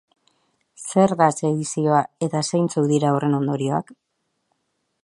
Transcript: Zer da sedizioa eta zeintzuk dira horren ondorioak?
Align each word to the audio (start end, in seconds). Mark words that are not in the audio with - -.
Zer 0.85 1.13
da 1.19 1.27
sedizioa 1.35 2.01
eta 2.29 2.43
zeintzuk 2.53 2.89
dira 2.95 3.13
horren 3.19 3.39
ondorioak? 3.43 3.95